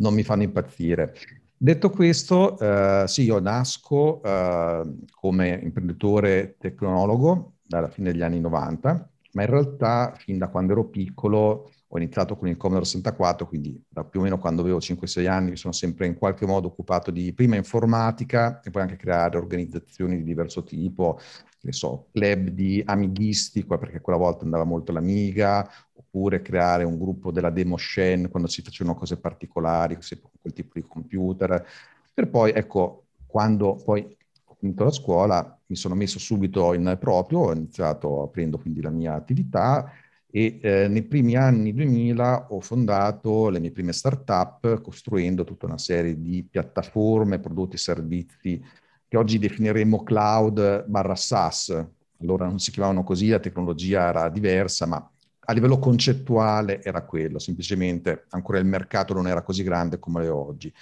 [0.00, 1.14] non mi fanno impazzire.
[1.56, 9.10] Detto questo, eh, sì, io nasco eh, come imprenditore tecnologo dalla fine degli anni 90,
[9.32, 13.82] ma in realtà fin da quando ero piccolo ho iniziato con il Commodore 64, quindi
[13.88, 17.10] da più o meno quando avevo 5-6 anni mi sono sempre in qualche modo occupato
[17.10, 21.18] di prima informatica e poi anche creare organizzazioni di diverso tipo,
[21.60, 27.30] che so, club di amighisti, perché quella volta andava molto l'Amiga, oppure creare un gruppo
[27.30, 29.96] della demo Shen quando si facevano cose particolari,
[30.40, 31.64] quel tipo di computer,
[32.12, 34.16] per poi, ecco, quando poi
[34.46, 38.90] ho finito la scuola mi sono messo subito in proprio, ho iniziato aprendo quindi la
[38.90, 39.92] mia attività
[40.32, 45.78] e eh, nei primi anni 2000 ho fondato le mie prime start-up costruendo tutta una
[45.78, 48.62] serie di piattaforme, prodotti e servizi
[49.10, 51.84] che oggi definiremmo cloud barra SaaS.
[52.20, 55.10] Allora non si chiamavano così, la tecnologia era diversa, ma
[55.40, 60.30] a livello concettuale era quello, semplicemente ancora il mercato non era così grande come è
[60.30, 60.72] oggi.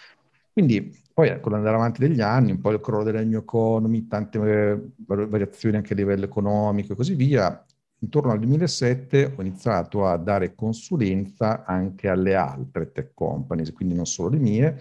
[0.52, 4.38] Quindi poi con l'andare avanti degli anni, un po' il crollo della new economy, tante
[4.38, 7.64] eh, variazioni anche a livello economico e così via,
[8.00, 14.04] intorno al 2007 ho iniziato a dare consulenza anche alle altre tech companies, quindi non
[14.04, 14.78] solo le mie,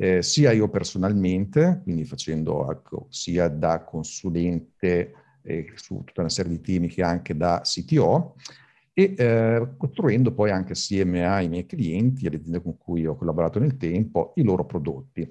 [0.00, 5.12] eh, sia io personalmente, quindi facendo ecco, sia da consulente
[5.42, 8.34] eh, su tutta una serie di temi che anche da CTO,
[8.94, 13.58] e eh, costruendo poi anche assieme ai miei clienti, alle aziende con cui ho collaborato
[13.58, 15.30] nel tempo, i loro prodotti.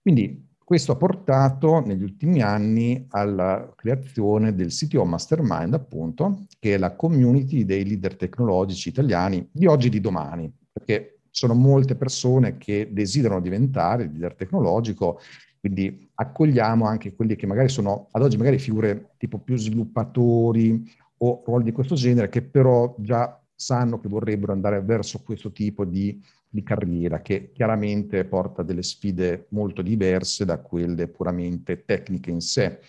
[0.00, 6.78] Quindi questo ha portato negli ultimi anni alla creazione del CTO Mastermind, appunto, che è
[6.78, 12.58] la community dei leader tecnologici italiani di oggi e di domani, perché sono molte persone
[12.58, 15.20] che desiderano diventare leader tecnologico,
[15.60, 20.84] quindi accogliamo anche quelli che magari sono ad oggi magari figure tipo più sviluppatori
[21.18, 25.84] o ruoli di questo genere che però già sanno che vorrebbero andare verso questo tipo
[25.84, 32.40] di, di carriera che chiaramente porta delle sfide molto diverse da quelle puramente tecniche in
[32.40, 32.80] sé.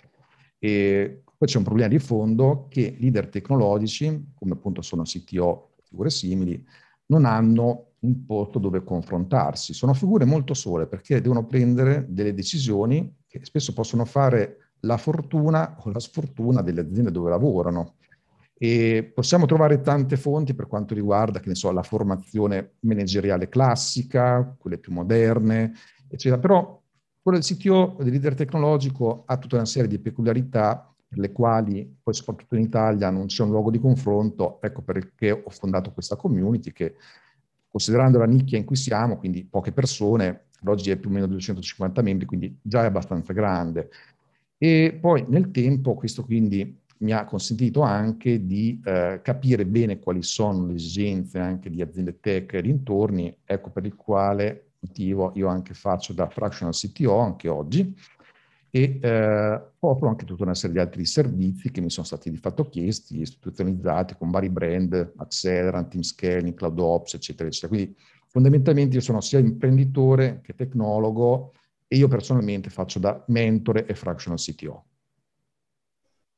[0.57, 6.09] E poi c'è un problema di fondo che leader tecnologici, come appunto sono CTO, figure
[6.09, 6.65] simili,
[7.07, 9.73] non hanno un posto dove confrontarsi.
[9.73, 15.75] Sono figure molto sole perché devono prendere delle decisioni che spesso possono fare la fortuna
[15.83, 17.95] o la sfortuna delle aziende dove lavorano.
[18.57, 24.55] E possiamo trovare tante fonti per quanto riguarda, che ne so, la formazione manageriale classica,
[24.57, 25.73] quelle più moderne,
[26.09, 26.41] eccetera.
[26.41, 26.81] Però
[27.21, 31.97] quello del CTO, del leader tecnologico, ha tutta una serie di peculiarità per le quali
[32.03, 36.15] poi soprattutto in Italia non c'è un luogo di confronto, ecco perché ho fondato questa
[36.15, 36.95] community che
[37.69, 42.01] considerando la nicchia in cui siamo, quindi poche persone, oggi è più o meno 250
[42.01, 43.89] membri, quindi già è abbastanza grande.
[44.57, 50.21] E poi nel tempo questo quindi mi ha consentito anche di eh, capire bene quali
[50.21, 55.47] sono le esigenze anche di aziende tech e dintorni, ecco per il quale motivo io
[55.47, 57.95] anche faccio da fractional CTO anche oggi
[58.71, 62.37] e eh, offro anche tutta una serie di altri servizi che mi sono stati di
[62.37, 67.73] fatto chiesti, istituzionalizzati con vari brand, Accelerant, Team Scaling, CloudOps, eccetera, eccetera.
[67.73, 67.95] Quindi
[68.27, 71.53] fondamentalmente io sono sia imprenditore che tecnologo
[71.87, 74.85] e io personalmente faccio da mentore e fractional CTO.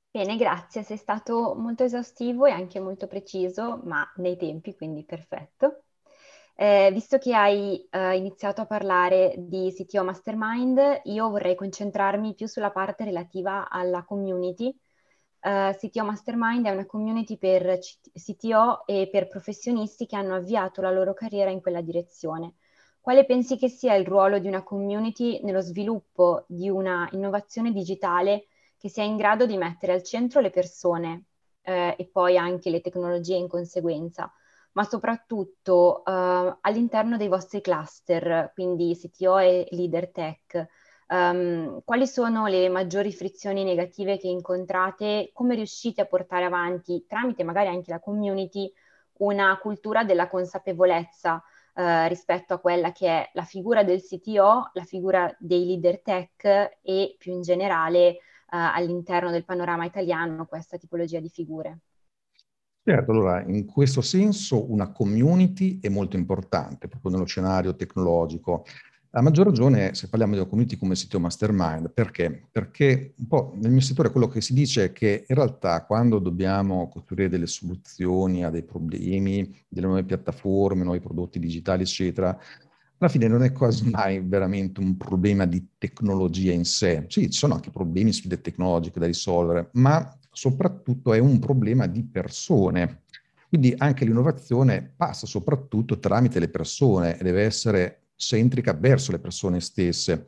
[0.09, 5.83] Bene, grazie, sei stato molto esaustivo e anche molto preciso, ma nei tempi, quindi perfetto.
[6.55, 12.47] Eh, visto che hai eh, iniziato a parlare di CTO Mastermind, io vorrei concentrarmi più
[12.47, 14.75] sulla parte relativa alla community,
[15.41, 20.91] uh, CTO Mastermind è una community per CTO e per professionisti che hanno avviato la
[20.91, 22.55] loro carriera in quella direzione.
[22.99, 28.45] Quale pensi che sia il ruolo di una community nello sviluppo di una innovazione digitale
[28.77, 31.25] che sia in grado di mettere al centro le persone
[31.63, 34.31] eh, e poi anche le tecnologie in conseguenza,
[34.73, 40.67] ma soprattutto eh, all'interno dei vostri cluster, quindi CTO e leader tech?
[41.11, 45.31] Um, quali sono le maggiori frizioni negative che incontrate?
[45.33, 48.71] Come riuscite a portare avanti, tramite magari anche la community,
[49.17, 54.83] una cultura della consapevolezza uh, rispetto a quella che è la figura del CTO, la
[54.85, 61.19] figura dei leader tech e più in generale uh, all'interno del panorama italiano questa tipologia
[61.19, 61.79] di figure?
[62.83, 68.65] Certo, allora in questo senso una community è molto importante proprio nello scenario tecnologico.
[69.11, 72.47] A maggior ragione se parliamo di una community come sito mastermind, perché?
[72.51, 76.17] Perché un po' nel mio settore quello che si dice è che in realtà quando
[76.17, 82.35] dobbiamo costruire delle soluzioni a dei problemi, delle nuove piattaforme, nuovi prodotti digitali, eccetera,
[82.97, 87.05] alla fine non è quasi mai veramente un problema di tecnologia in sé.
[87.09, 92.03] Sì, ci sono anche problemi, sfide tecnologiche da risolvere, ma soprattutto è un problema di
[92.03, 93.03] persone.
[93.49, 99.59] Quindi anche l'innovazione passa soprattutto tramite le persone e deve essere centrica verso le persone
[99.59, 100.25] stesse.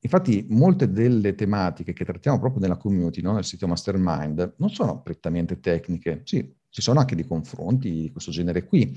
[0.00, 3.32] Infatti molte delle tematiche che trattiamo proprio nella community, no?
[3.32, 8.30] nel sito Mastermind, non sono prettamente tecniche, sì, ci sono anche dei confronti di questo
[8.30, 8.94] genere qui,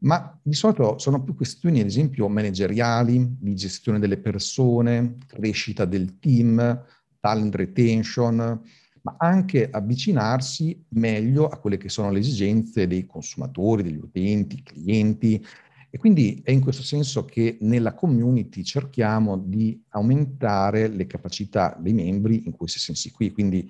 [0.00, 6.18] ma di solito sono più questioni, ad esempio, manageriali, di gestione delle persone, crescita del
[6.18, 6.84] team,
[7.20, 8.60] talent retention,
[9.02, 15.44] ma anche avvicinarsi meglio a quelle che sono le esigenze dei consumatori, degli utenti, clienti,
[15.92, 21.92] e quindi è in questo senso che nella community cerchiamo di aumentare le capacità dei
[21.92, 23.32] membri in questi sensi qui.
[23.32, 23.68] Quindi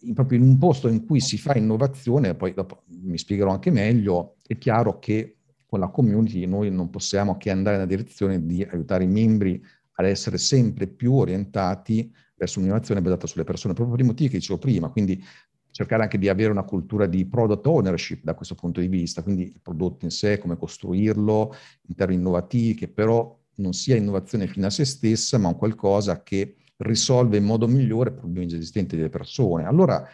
[0.00, 3.70] in, proprio in un posto in cui si fa innovazione, poi dopo mi spiegherò anche
[3.70, 8.62] meglio, è chiaro che con la community noi non possiamo che andare nella direzione di
[8.62, 9.60] aiutare i membri
[9.92, 14.38] ad essere sempre più orientati verso un'innovazione basata sulle persone, proprio per i motivi che
[14.38, 14.88] dicevo prima.
[14.88, 15.22] Quindi
[15.70, 19.42] cercare anche di avere una cultura di product ownership da questo punto di vista, quindi
[19.42, 21.54] il prodotto in sé, come costruirlo
[21.88, 26.22] in termini innovativi, che però non sia innovazione fino a se stessa, ma un qualcosa
[26.22, 29.64] che risolve in modo migliore problemi già esistenti delle persone.
[29.64, 30.06] Allora,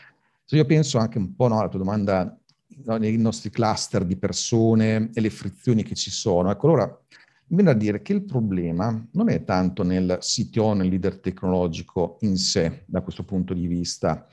[0.45, 2.39] se io penso anche un po' no, alla tua domanda
[2.85, 7.01] no, nei nostri cluster di persone e le frizioni che ci sono, ecco, allora
[7.55, 12.37] viene a dire che il problema non è tanto nel CTO, nel leader tecnologico in
[12.37, 14.27] sé, da questo punto di vista,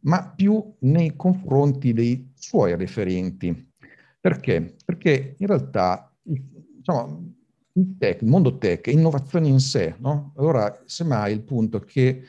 [0.00, 3.70] ma più nei confronti dei suoi referenti.
[4.20, 4.74] Perché?
[4.84, 7.32] Perché in realtà diciamo,
[7.72, 9.94] il, tech, il mondo tech è innovazione in sé.
[9.98, 10.32] No?
[10.36, 12.22] Allora, semmai il punto è che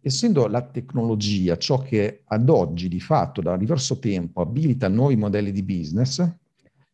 [0.00, 5.52] essendo la tecnologia ciò che ad oggi di fatto da diverso tempo abilita nuovi modelli
[5.52, 6.26] di business,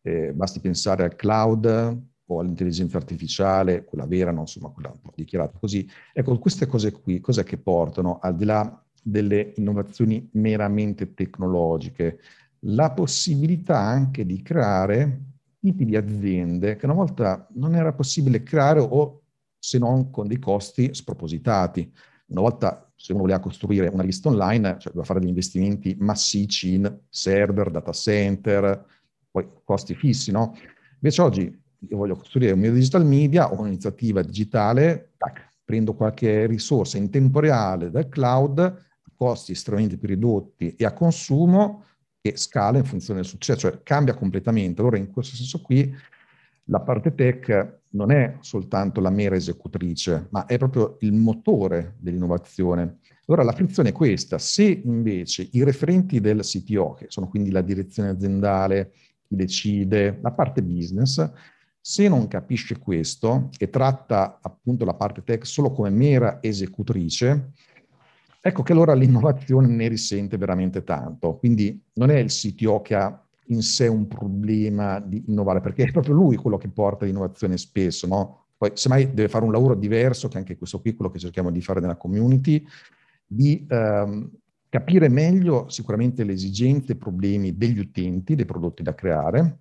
[0.01, 5.87] eh, basti pensare al cloud o all'intelligenza artificiale, quella vera, non insomma quella dichiarata così,
[6.13, 12.19] ecco queste cose qui, cos'è che portano al di là delle innovazioni meramente tecnologiche,
[12.63, 15.21] la possibilità anche di creare
[15.59, 19.23] tipi di aziende che una volta non era possibile creare o
[19.57, 21.91] se non con dei costi spropositati.
[22.27, 26.75] Una volta se uno voleva costruire una rivista online, cioè doveva fare degli investimenti massicci
[26.75, 28.85] in server, data center,
[29.31, 30.55] poi costi fissi, no?
[30.95, 36.45] Invece oggi io voglio costruire un mio digital media o un'iniziativa digitale, tac, prendo qualche
[36.45, 41.83] risorsa in tempo reale dal cloud, costi estremamente più ridotti e a consumo
[42.21, 44.81] che scala in funzione del successo, cioè cambia completamente.
[44.81, 45.93] Allora in questo senso qui
[46.65, 52.99] la parte tech non è soltanto la mera esecutrice, ma è proprio il motore dell'innovazione.
[53.25, 57.61] Allora la frizione è questa, se invece i referenti del CTO, che sono quindi la
[57.61, 58.91] direzione aziendale,
[59.27, 61.29] chi decide, la parte business,
[61.81, 67.53] se non capisce questo e tratta appunto la parte tech solo come mera esecutrice,
[68.41, 71.35] Ecco che allora l'innovazione ne risente veramente tanto.
[71.37, 75.91] Quindi non è il CTO che ha in sé un problema di innovare, perché è
[75.91, 78.45] proprio lui quello che porta l'innovazione spesso, no?
[78.55, 81.49] Poi semmai deve fare un lavoro diverso, che anche questo qui è quello che cerchiamo
[81.49, 82.63] di fare nella community,
[83.25, 84.29] di ehm,
[84.67, 89.59] capire meglio sicuramente le esigenze e i problemi degli utenti, dei prodotti da creare,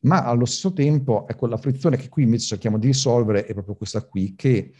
[0.00, 3.74] ma allo stesso tempo, ecco, la frizione che qui invece cerchiamo di risolvere è proprio
[3.74, 4.72] questa qui, che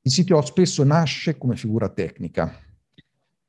[0.00, 2.52] il CTO spesso nasce come figura tecnica,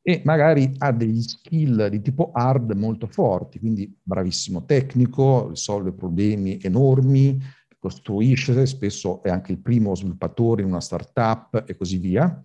[0.05, 6.59] e magari ha degli skill di tipo hard molto forti, quindi bravissimo tecnico, risolve problemi
[6.61, 7.39] enormi,
[7.79, 12.41] costruisce, spesso è anche il primo sviluppatore in una startup e così via.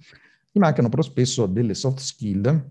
[0.50, 2.70] Gli mancano però spesso delle soft skill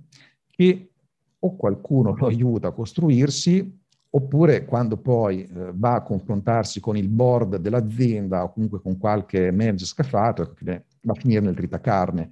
[0.50, 0.92] che
[1.40, 7.10] o qualcuno lo aiuta a costruirsi, oppure quando poi eh, va a confrontarsi con il
[7.10, 12.30] board dell'azienda o comunque con qualche manager scafato, ecco va a finire nel tritacarne.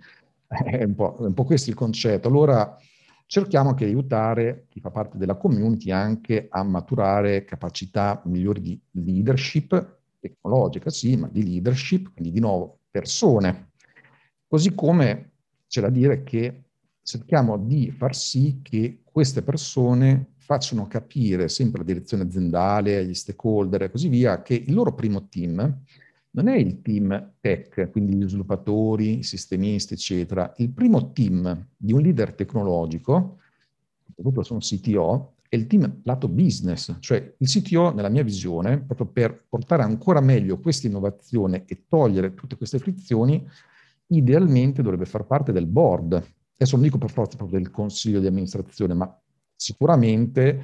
[0.48, 2.28] È un, po', è un po' questo il concetto.
[2.28, 2.78] Allora
[3.26, 8.80] cerchiamo anche di aiutare chi fa parte della community anche a maturare capacità migliori di
[8.92, 13.72] leadership, tecnologica sì, ma di leadership, quindi di nuovo persone.
[14.48, 15.32] Così come
[15.68, 16.66] c'è da dire che
[17.02, 23.82] cerchiamo di far sì che queste persone facciano capire sempre alla direzione aziendale, agli stakeholder
[23.84, 25.82] e così via, che il loro primo team
[26.32, 30.54] non è il team tech, quindi gli sviluppatori, i sistemisti, eccetera.
[30.58, 33.40] Il primo team di un leader tecnologico,
[34.06, 39.08] soprattutto sono CTO, è il team lato business, cioè il CTO, nella mia visione, proprio
[39.08, 43.44] per portare ancora meglio questa innovazione e togliere tutte queste frizioni,
[44.08, 46.14] idealmente dovrebbe far parte del board.
[46.14, 49.20] Adesso non dico per forza proprio del consiglio di amministrazione, ma
[49.66, 50.64] sicuramente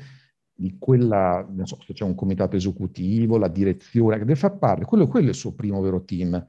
[0.54, 4.86] di quella, non so se c'è un comitato esecutivo, la direzione, che deve far parte,
[4.86, 6.46] quello, quello è il suo primo vero team.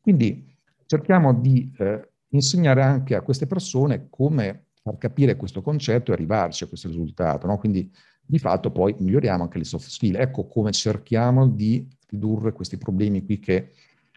[0.00, 6.14] Quindi cerchiamo di eh, insegnare anche a queste persone come far capire questo concetto e
[6.14, 7.48] arrivarci a questo risultato.
[7.48, 7.58] No?
[7.58, 7.90] Quindi
[8.24, 10.14] di fatto poi miglioriamo anche le soft skill.
[10.16, 13.72] Ecco come cerchiamo di ridurre questi problemi qui che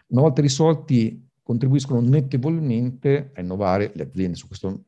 [0.08, 4.36] una volta risolti contribuiscono notevolmente a innovare le aziende.
[4.36, 4.84] Su questo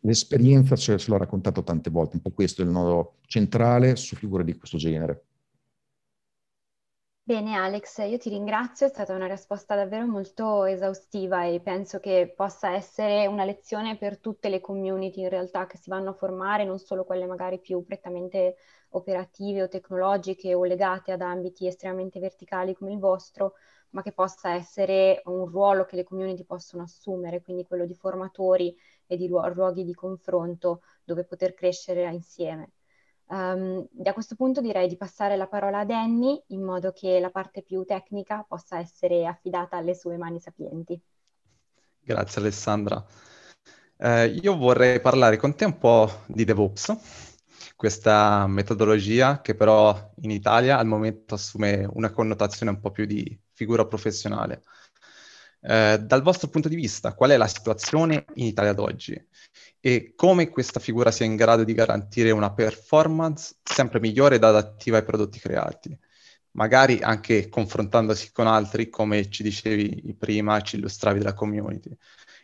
[0.00, 4.16] l'esperienza ce, ce l'ho raccontato tante volte, un po' questo è il nodo centrale su
[4.16, 5.24] figure di questo genere.
[7.28, 12.32] Bene Alex, io ti ringrazio, è stata una risposta davvero molto esaustiva e penso che
[12.34, 16.64] possa essere una lezione per tutte le community in realtà che si vanno a formare,
[16.64, 18.56] non solo quelle magari più prettamente
[18.90, 23.56] operative o tecnologiche o legate ad ambiti estremamente verticali come il vostro,
[23.90, 28.74] ma che possa essere un ruolo che le community possono assumere, quindi quello di formatori
[29.08, 32.70] e di luoghi di confronto dove poter crescere insieme.
[33.30, 37.30] Um, da questo punto direi di passare la parola ad Annie in modo che la
[37.30, 40.98] parte più tecnica possa essere affidata alle sue mani sapienti.
[42.00, 43.04] Grazie Alessandra.
[43.98, 46.96] Eh, io vorrei parlare con te un po' di DevOps,
[47.76, 53.38] questa metodologia che però in Italia al momento assume una connotazione un po' più di
[53.52, 54.62] figura professionale.
[55.70, 59.22] Eh, dal vostro punto di vista, qual è la situazione in Italia ad oggi
[59.78, 64.96] e come questa figura sia in grado di garantire una performance sempre migliore ed adattiva
[64.96, 65.94] ai prodotti creati?
[66.52, 71.94] Magari anche confrontandosi con altri, come ci dicevi prima, ci illustravi della community.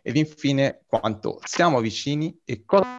[0.03, 2.99] Ed infine, quanto siamo vicini e cosa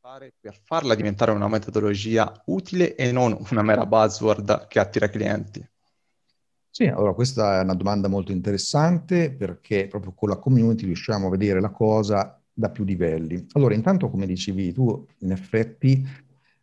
[0.00, 5.62] fare per farla diventare una metodologia utile e non una mera buzzword che attira clienti?
[6.76, 11.30] Sì, allora questa è una domanda molto interessante perché proprio con la community riusciamo a
[11.30, 13.46] vedere la cosa da più livelli.
[13.52, 16.04] Allora, intanto, come dicevi tu, in effetti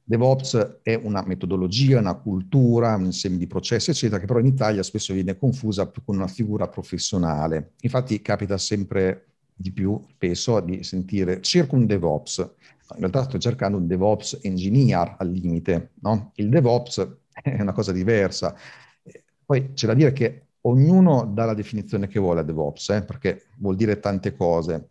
[0.04, 4.84] DevOps è una metodologia, una cultura, un insieme di processi, eccetera, che però in Italia
[4.84, 7.72] spesso viene confusa con una figura professionale.
[7.82, 12.40] Infatti capita sempre di più, spesso, di sentire cerco un DevOps.
[12.96, 15.92] In realtà sto cercando un DevOps engineer al limite.
[16.02, 16.34] No?
[16.36, 17.08] Il DevOps
[17.42, 18.54] è una cosa diversa
[19.52, 23.48] poi c'è da dire che ognuno dà la definizione che vuole a DevOps, eh, perché
[23.58, 24.88] vuol dire tante cose,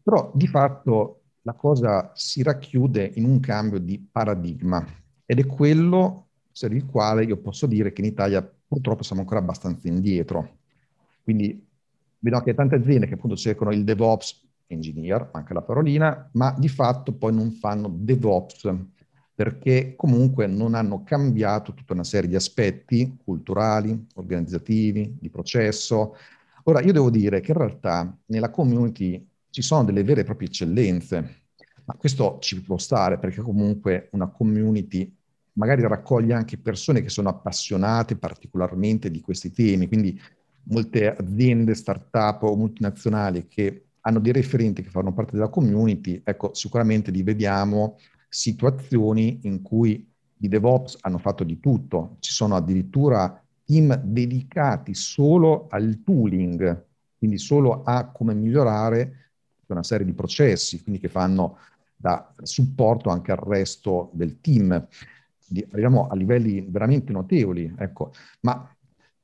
[0.00, 4.86] però di fatto la cosa si racchiude in un cambio di paradigma
[5.26, 9.40] ed è quello per il quale io posso dire che in Italia purtroppo siamo ancora
[9.40, 10.58] abbastanza indietro.
[11.24, 11.66] Quindi
[12.20, 16.68] vedo anche tante aziende che appunto cercano il DevOps engineer, anche la parolina, ma di
[16.68, 18.72] fatto poi non fanno DevOps
[19.38, 26.16] perché comunque non hanno cambiato tutta una serie di aspetti culturali, organizzativi, di processo.
[26.64, 30.48] Ora, io devo dire che in realtà nella community ci sono delle vere e proprie
[30.48, 31.42] eccellenze,
[31.84, 35.16] ma questo ci può stare perché comunque una community
[35.52, 40.20] magari raccoglie anche persone che sono appassionate particolarmente di questi temi, quindi
[40.64, 46.54] molte aziende, start-up o multinazionali che hanno dei referenti che fanno parte della community, ecco,
[46.54, 47.98] sicuramente li vediamo
[48.28, 50.06] situazioni in cui
[50.40, 56.84] i DevOps hanno fatto di tutto, ci sono addirittura team dedicati solo al tooling,
[57.18, 59.14] quindi solo a come migliorare
[59.66, 61.58] una serie di processi, quindi che fanno
[61.94, 64.70] da supporto anche al resto del team.
[65.70, 68.12] Arriviamo a livelli veramente notevoli, ecco.
[68.40, 68.74] Ma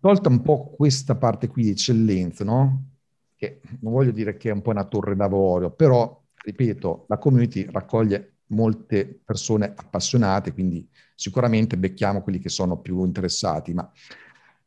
[0.00, 2.88] tolta un po' questa parte qui di eccellenza, no?
[3.36, 7.66] Che non voglio dire che è un po' una torre d'avorio, però, ripeto, la community
[7.70, 13.90] raccoglie molte persone appassionate, quindi sicuramente becchiamo quelli che sono più interessati, ma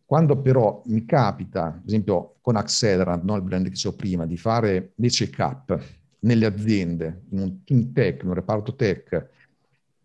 [0.06, 4.38] quando però mi capita, ad esempio con Accelerant, no, il brand che dicevo prima, di
[4.38, 5.78] fare dei check-up
[6.20, 9.30] nelle aziende, in un team tech, in un reparto tech,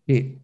[0.03, 0.41] e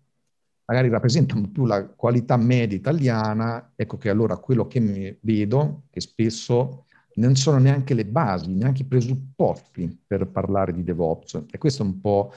[0.63, 6.85] magari rappresentano più la qualità media italiana, ecco che allora quello che vedo, che spesso
[7.15, 11.43] non sono neanche le basi, neanche i presupposti per parlare di DevOps.
[11.51, 12.31] E questa è un po'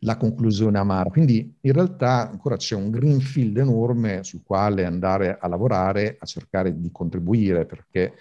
[0.00, 1.10] la conclusione amara.
[1.10, 6.78] Quindi in realtà ancora c'è un greenfield enorme sul quale andare a lavorare, a cercare
[6.78, 8.12] di contribuire, perché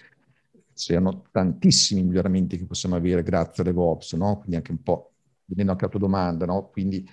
[0.73, 4.37] c'erano tantissimi miglioramenti che possiamo avere grazie a DevOps, no?
[4.37, 5.11] Quindi anche un po',
[5.45, 6.69] venendo anche alla tua domanda, no?
[6.69, 7.07] Quindi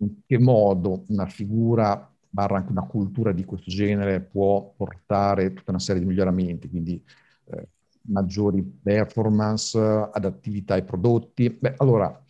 [0.00, 5.70] in che modo una figura barra anche una cultura di questo genere può portare tutta
[5.70, 7.02] una serie di miglioramenti, quindi
[7.46, 7.68] eh,
[8.02, 11.50] maggiori performance, adattività ai prodotti.
[11.50, 12.22] Beh, allora,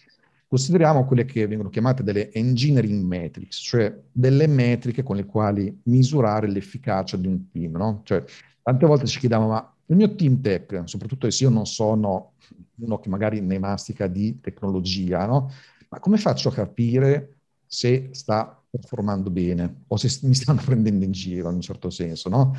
[0.49, 6.49] consideriamo quelle che vengono chiamate delle engineering metrics, cioè delle metriche con le quali misurare
[6.49, 8.01] l'efficacia di un team, no?
[8.05, 8.25] Cioè,
[8.63, 12.33] tante volte ci chiediamo, ma il mio team tech, soprattutto se io non sono
[12.77, 15.51] uno che magari ne mastica di tecnologia, no?
[15.91, 21.13] Ma come faccio a capire se sta performando bene o se mi stanno prendendo in
[21.13, 22.55] giro in un certo senso, no?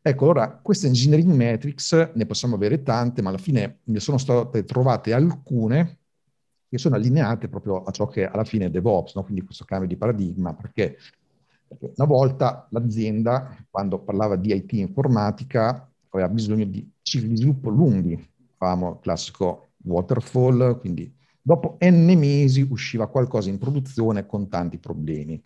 [0.00, 4.64] Ecco, allora, queste engineering metrics ne possiamo avere tante, ma alla fine ne sono state
[4.64, 5.98] trovate alcune
[6.72, 9.24] che sono allineate proprio a ciò che alla fine è DevOps, no?
[9.24, 10.96] quindi questo cambio di paradigma, perché,
[11.68, 17.68] perché una volta l'azienda, quando parlava di IT informatica, aveva bisogno di cicli di sviluppo
[17.68, 25.38] lunghi, il classico waterfall, quindi dopo n mesi usciva qualcosa in produzione con tanti problemi.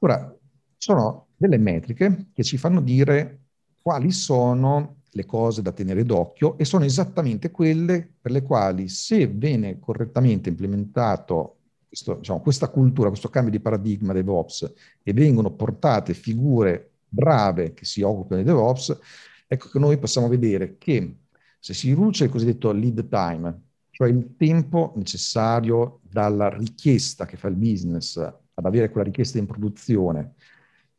[0.00, 0.36] Ora,
[0.76, 3.44] sono delle metriche che ci fanno dire
[3.80, 9.26] quali sono le cose da tenere d'occhio e sono esattamente quelle per le quali se
[9.26, 16.14] viene correttamente implementato questo, diciamo, questa cultura, questo cambio di paradigma DevOps e vengono portate
[16.14, 18.98] figure brave che si occupano di DevOps,
[19.46, 21.18] ecco che noi possiamo vedere che
[21.58, 27.48] se si riduce il cosiddetto lead time, cioè il tempo necessario dalla richiesta che fa
[27.48, 30.34] il business ad avere quella richiesta in produzione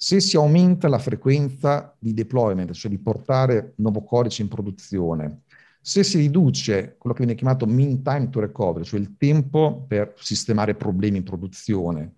[0.03, 5.44] se si aumenta la frequenza di deployment, cioè di portare nuovo codice in produzione,
[5.79, 10.13] se si riduce quello che viene chiamato mean time to recovery, cioè il tempo per
[10.18, 12.16] sistemare problemi in produzione,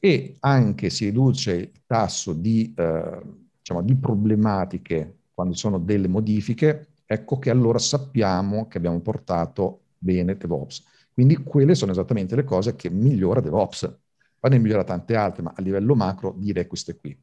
[0.00, 3.20] e anche si riduce il tasso di, eh,
[3.58, 9.82] diciamo, di problematiche quando ci sono delle modifiche, ecco che allora sappiamo che abbiamo portato
[9.98, 10.82] bene DevOps.
[11.12, 13.98] Quindi quelle sono esattamente le cose che migliora DevOps.
[14.40, 17.14] Poi ne migliora tante altre, ma a livello macro direi queste qui.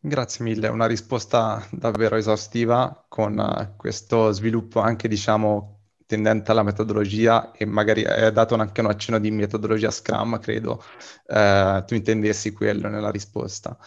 [0.00, 7.52] Grazie mille, una risposta davvero esaustiva con uh, questo sviluppo anche, diciamo, tendente alla metodologia
[7.52, 10.82] e magari hai dato anche un accenno di metodologia Scrum, credo
[11.26, 13.78] uh, tu intendessi quello nella risposta.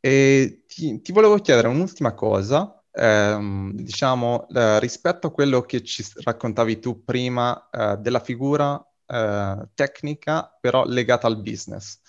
[0.00, 6.04] E ti, ti volevo chiedere un'ultima cosa, ehm, diciamo, eh, rispetto a quello che ci
[6.22, 12.00] raccontavi tu prima eh, della figura eh, tecnica, però legata al business.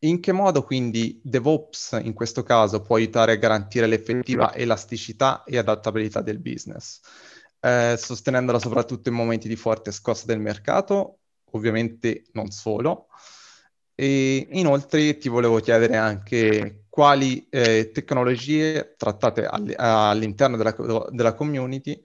[0.00, 5.58] In che modo quindi DevOps in questo caso può aiutare a garantire l'effettiva elasticità e
[5.58, 7.00] adattabilità del business,
[7.60, 11.18] eh, sostenendola soprattutto in momenti di forte scossa del mercato,
[11.52, 13.08] ovviamente non solo.
[13.96, 20.74] E inoltre ti volevo chiedere anche quali eh, tecnologie trattate all- all'interno della,
[21.10, 22.00] della community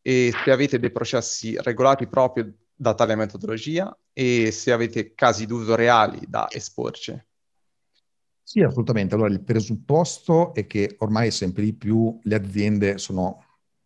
[0.00, 5.74] e se avete dei processi regolati proprio da tale metodologia e se avete casi d'uso
[5.74, 7.20] reali da esporci.
[8.42, 9.14] Sì, assolutamente.
[9.14, 13.44] Allora, il presupposto è che ormai sempre di più le aziende sono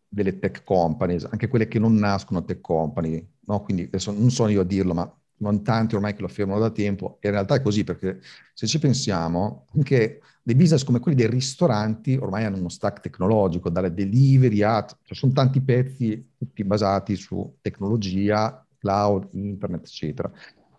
[0.08, 3.62] delle tech companies, anche quelle che non nascono tech company, no?
[3.62, 6.70] Quindi adesso non sono io a dirlo, ma non tanti ormai che lo affermano da
[6.70, 8.20] tempo, e in realtà è così perché
[8.54, 13.68] se ci pensiamo, anche dei business come quelli dei ristoranti ormai hanno uno stack tecnologico,
[13.68, 14.84] dalle delivery a...
[14.84, 20.30] Cioè sono tanti pezzi tutti basati su tecnologia cloud, internet, eccetera.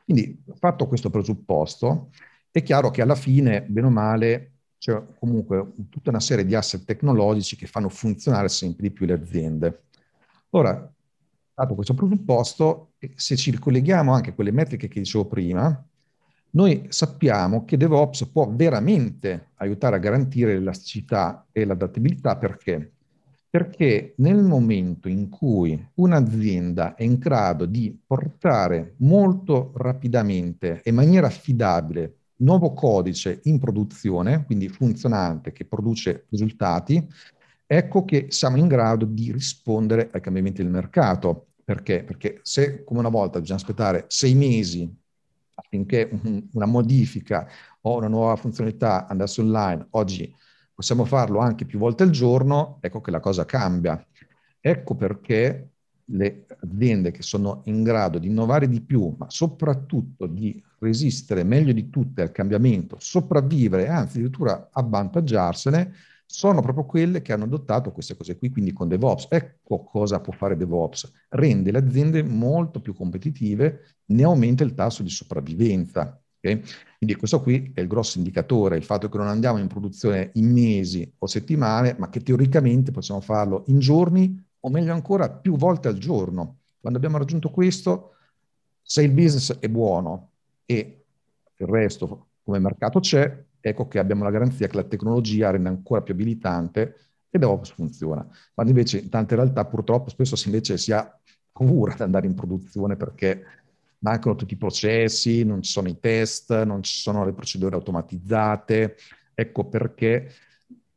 [0.05, 2.09] Quindi, fatto questo presupposto,
[2.49, 6.85] è chiaro che alla fine, bene o male, c'è comunque tutta una serie di asset
[6.85, 9.83] tecnologici che fanno funzionare sempre di più le aziende.
[10.51, 10.89] Ora,
[11.53, 15.85] dato questo presupposto, se ci ricolleghiamo anche a quelle metriche che dicevo prima,
[16.51, 22.93] noi sappiamo che DevOps può veramente aiutare a garantire l'elasticità e l'adattabilità perché?
[23.49, 30.95] Perché nel momento in cui un'azienda è in grado di portare molto rapidamente e in
[30.95, 37.07] maniera affidabile nuovo codice in produzione, quindi funzionante, che produce risultati,
[37.65, 41.47] ecco che siamo in grado di rispondere ai cambiamenti del mercato.
[41.63, 42.03] Perché?
[42.03, 44.93] Perché se come una volta bisogna aspettare sei mesi
[45.55, 46.09] affinché
[46.53, 47.47] una modifica
[47.81, 50.33] o una nuova funzionalità andasse online, oggi
[50.77, 53.99] possiamo farlo anche più volte al giorno, ecco che la cosa cambia.
[54.59, 55.71] Ecco perché
[56.11, 61.73] le aziende che sono in grado di innovare di più, ma soprattutto di resistere meglio
[61.73, 65.93] di tutte al cambiamento, sopravvivere, anzi addirittura avvantaggiarsene,
[66.27, 69.29] sono proprio quelle che hanno adottato queste cose qui, quindi con DevOps.
[69.31, 71.11] Ecco cosa può fare DevOps.
[71.29, 76.21] Rende le aziende molto più competitive, ne aumenta il tasso di sopravvivenza.
[76.47, 76.63] Okay?
[76.97, 80.51] Quindi questo qui è il grosso indicatore, il fatto che non andiamo in produzione in
[80.51, 85.89] mesi o settimane, ma che teoricamente possiamo farlo in giorni o meglio ancora più volte
[85.89, 86.59] al giorno.
[86.79, 88.13] Quando abbiamo raggiunto questo,
[88.81, 90.29] se il business è buono
[90.65, 91.05] e
[91.55, 96.01] il resto come mercato c'è, ecco che abbiamo la garanzia che la tecnologia rende ancora
[96.01, 96.95] più abilitante
[97.29, 98.25] e DevOps funziona.
[98.53, 101.19] Quando invece in tante realtà purtroppo spesso invece si ha
[101.51, 103.43] paura di andare in produzione perché
[104.07, 108.95] mancano tutti i processi, non ci sono i test, non ci sono le procedure automatizzate.
[109.33, 110.31] Ecco perché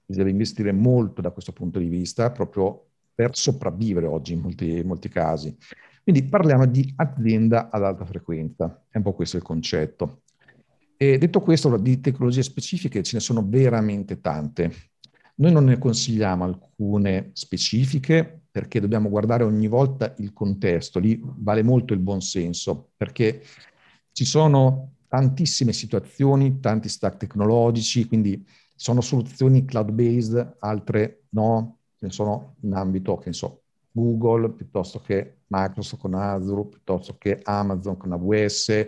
[0.06, 4.86] deve investire molto da questo punto di vista proprio per sopravvivere oggi in molti, in
[4.86, 5.56] molti casi.
[6.02, 10.22] Quindi parliamo di azienda ad alta frequenza, è un po' questo il concetto.
[10.96, 14.72] E detto questo, di tecnologie specifiche ce ne sono veramente tante.
[15.36, 21.62] Noi non ne consigliamo alcune specifiche perché dobbiamo guardare ogni volta il contesto, lì vale
[21.62, 23.42] molto il buonsenso, perché
[24.12, 32.12] ci sono tantissime situazioni, tanti stack tecnologici, quindi sono soluzioni cloud-based, altre no, ce ne
[32.12, 37.96] sono in ambito, che ne so, Google, piuttosto che Microsoft con Azure, piuttosto che Amazon
[37.96, 38.86] con AWS,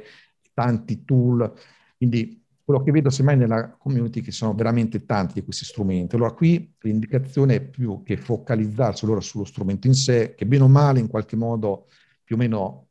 [0.55, 1.53] tanti tool.
[1.97, 6.15] Quindi quello che vedo semmai nella community che sono veramente tanti di questi strumenti.
[6.15, 10.69] Allora qui l'indicazione è più che focalizzarsi allora sullo strumento in sé, che bene o
[10.69, 11.89] male in qualche modo
[12.23, 12.87] più o meno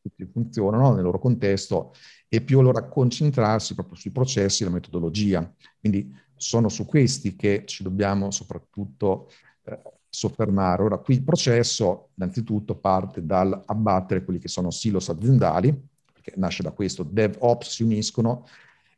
[0.00, 1.92] tutti funzionano nel loro contesto,
[2.28, 5.54] e più allora concentrarsi proprio sui processi e la metodologia.
[5.78, 9.30] Quindi sono su questi che ci dobbiamo soprattutto
[9.64, 10.82] eh, soffermare.
[10.82, 15.72] Ora, qui il processo innanzitutto parte dal abbattere quelli che sono silos aziendali,
[16.12, 18.46] perché nasce da questo, DevOps si uniscono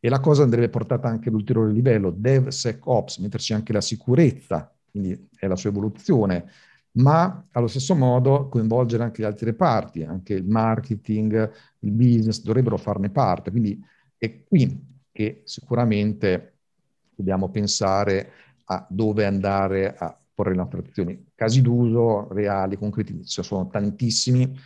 [0.00, 5.46] e la cosa andrebbe portata anche all'ulteriore livello, DevSecOps, metterci anche la sicurezza, quindi è
[5.46, 6.50] la sua evoluzione,
[6.92, 12.78] ma allo stesso modo coinvolgere anche le altre reparti, anche il marketing, il business dovrebbero
[12.78, 13.50] farne parte.
[13.50, 13.78] Quindi
[14.16, 16.54] è qui che sicuramente
[17.14, 18.32] dobbiamo pensare
[18.64, 21.26] a dove andare a porre le nostre azioni.
[21.34, 24.58] Casi d'uso reali, concreti, ce ne sono tantissimi,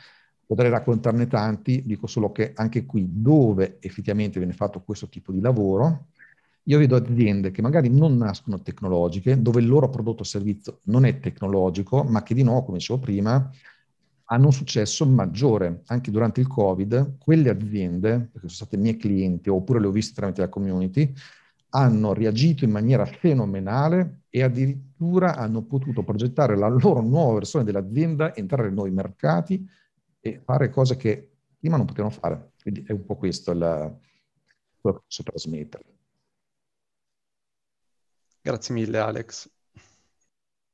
[0.47, 5.41] potrei raccontarne tanti, dico solo che anche qui dove effettivamente viene fatto questo tipo di
[5.41, 6.07] lavoro,
[6.65, 11.05] io vedo aziende che magari non nascono tecnologiche, dove il loro prodotto o servizio non
[11.05, 13.51] è tecnologico, ma che di nuovo, come dicevo prima,
[14.27, 15.83] hanno un successo maggiore.
[15.87, 20.15] Anche durante il Covid, quelle aziende, perché sono state mie clienti, oppure le ho viste
[20.15, 21.13] tramite la community,
[21.71, 28.35] hanno reagito in maniera fenomenale e addirittura hanno potuto progettare la loro nuova versione dell'azienda,
[28.35, 29.69] entrare in nuovi mercati
[30.27, 32.53] e fare cose che prima non potevano fare.
[32.63, 33.59] Quindi è un po' questo il,
[34.81, 35.85] quello che posso trasmettere.
[38.41, 39.51] Grazie mille Alex.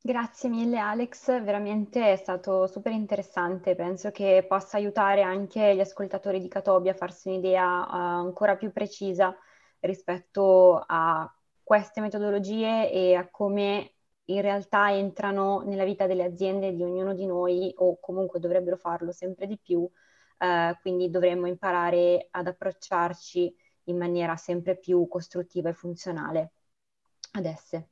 [0.02, 6.40] Grazie mille Alex, veramente è stato super interessante, penso che possa aiutare anche gli ascoltatori
[6.40, 9.36] di Catobi a farsi un'idea uh, ancora più precisa
[9.80, 11.30] rispetto a
[11.62, 13.94] queste metodologie e a come
[14.32, 19.12] in realtà entrano nella vita delle aziende di ognuno di noi o comunque dovrebbero farlo
[19.12, 19.88] sempre di più,
[20.38, 26.52] eh, quindi dovremmo imparare ad approcciarci in maniera sempre più costruttiva e funzionale
[27.32, 27.90] ad esse.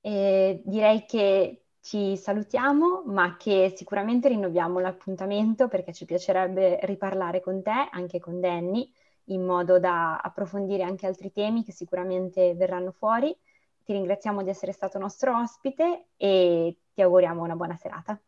[0.00, 7.62] E direi che ci salutiamo, ma che sicuramente rinnoviamo l'appuntamento perché ci piacerebbe riparlare con
[7.62, 8.90] te, anche con Danny,
[9.28, 13.36] in modo da approfondire anche altri temi che sicuramente verranno fuori.
[13.84, 18.20] Ti ringraziamo di essere stato nostro ospite e ti auguriamo una buona serata.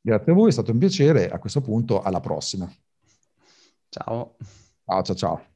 [0.00, 1.30] Grazie a voi, è stato un piacere.
[1.30, 2.70] A questo punto, alla prossima.
[3.88, 4.36] Ciao.
[4.84, 5.51] Ciao, ciao, ciao.